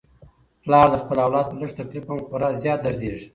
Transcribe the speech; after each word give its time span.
پلار 0.63 0.87
د 0.91 0.95
خپل 1.01 1.17
اولاد 1.25 1.45
په 1.49 1.55
لږ 1.59 1.71
تکلیف 1.79 2.05
هم 2.07 2.19
خورا 2.27 2.49
زیات 2.61 2.79
دردیږي. 2.83 3.25